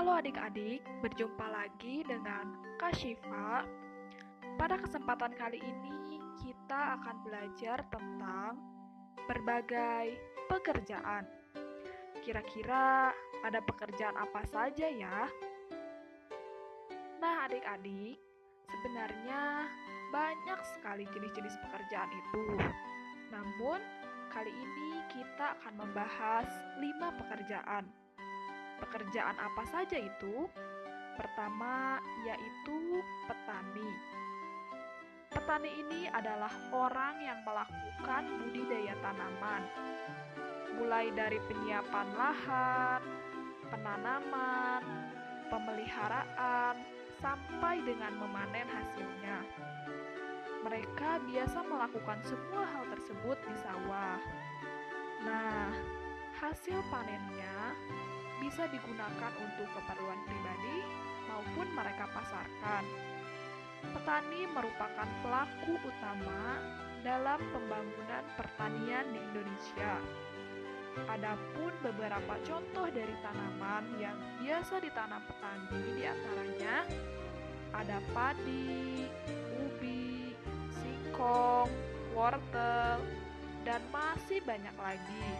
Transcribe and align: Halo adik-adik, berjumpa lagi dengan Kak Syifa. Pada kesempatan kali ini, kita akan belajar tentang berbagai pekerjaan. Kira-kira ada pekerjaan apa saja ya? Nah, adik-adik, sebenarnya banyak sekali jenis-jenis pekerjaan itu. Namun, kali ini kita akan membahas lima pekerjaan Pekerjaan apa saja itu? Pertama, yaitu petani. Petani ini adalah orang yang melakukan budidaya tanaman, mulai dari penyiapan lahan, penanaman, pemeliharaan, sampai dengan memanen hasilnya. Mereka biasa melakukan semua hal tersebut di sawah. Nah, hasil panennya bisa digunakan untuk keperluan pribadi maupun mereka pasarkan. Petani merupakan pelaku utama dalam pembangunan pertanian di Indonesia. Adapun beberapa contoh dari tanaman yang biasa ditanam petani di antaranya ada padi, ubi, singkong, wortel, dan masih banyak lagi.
Halo 0.00 0.16
adik-adik, 0.16 0.80
berjumpa 1.04 1.44
lagi 1.52 2.00
dengan 2.08 2.56
Kak 2.80 2.96
Syifa. 2.96 3.68
Pada 4.56 4.80
kesempatan 4.80 5.36
kali 5.36 5.60
ini, 5.60 6.16
kita 6.40 6.96
akan 6.96 7.20
belajar 7.20 7.84
tentang 7.92 8.56
berbagai 9.28 10.16
pekerjaan. 10.48 11.28
Kira-kira 12.24 13.12
ada 13.44 13.60
pekerjaan 13.60 14.16
apa 14.16 14.40
saja 14.48 14.88
ya? 14.88 15.28
Nah, 17.20 17.44
adik-adik, 17.44 18.16
sebenarnya 18.72 19.68
banyak 20.16 20.60
sekali 20.80 21.04
jenis-jenis 21.12 21.60
pekerjaan 21.68 22.08
itu. 22.08 22.56
Namun, 23.28 23.84
kali 24.32 24.48
ini 24.48 25.04
kita 25.12 25.60
akan 25.60 25.76
membahas 25.76 26.48
lima 26.80 27.12
pekerjaan 27.20 27.84
Pekerjaan 28.80 29.36
apa 29.36 29.62
saja 29.68 30.00
itu? 30.00 30.48
Pertama, 31.14 32.00
yaitu 32.24 33.04
petani. 33.28 33.90
Petani 35.30 35.70
ini 35.86 36.10
adalah 36.10 36.50
orang 36.74 37.22
yang 37.22 37.38
melakukan 37.46 38.24
budidaya 38.40 38.98
tanaman, 38.98 39.62
mulai 40.74 41.12
dari 41.14 41.38
penyiapan 41.46 42.08
lahan, 42.18 43.02
penanaman, 43.70 44.82
pemeliharaan, 45.52 46.74
sampai 47.20 47.84
dengan 47.84 48.16
memanen 48.16 48.66
hasilnya. 48.66 49.38
Mereka 50.66 51.24
biasa 51.30 51.58
melakukan 51.68 52.20
semua 52.24 52.64
hal 52.64 52.84
tersebut 52.90 53.38
di 53.44 53.54
sawah. 53.60 54.18
Nah, 55.24 55.68
hasil 56.40 56.80
panennya 56.88 57.76
bisa 58.40 58.64
digunakan 58.72 59.32
untuk 59.38 59.68
keperluan 59.76 60.20
pribadi 60.24 60.76
maupun 61.28 61.68
mereka 61.76 62.08
pasarkan. 62.10 62.84
Petani 63.80 64.48
merupakan 64.50 65.08
pelaku 65.24 65.72
utama 65.84 66.60
dalam 67.00 67.40
pembangunan 67.52 68.24
pertanian 68.36 69.06
di 69.12 69.20
Indonesia. 69.20 69.94
Adapun 71.06 71.70
beberapa 71.86 72.34
contoh 72.42 72.90
dari 72.90 73.14
tanaman 73.22 73.84
yang 74.02 74.18
biasa 74.42 74.82
ditanam 74.82 75.22
petani 75.22 75.80
di 75.96 76.02
antaranya 76.02 76.76
ada 77.70 78.02
padi, 78.10 79.06
ubi, 79.62 80.34
singkong, 80.82 81.70
wortel, 82.10 82.98
dan 83.62 83.80
masih 83.94 84.42
banyak 84.42 84.74
lagi. 84.82 85.30